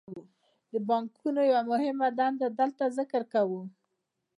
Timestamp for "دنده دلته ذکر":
2.19-3.21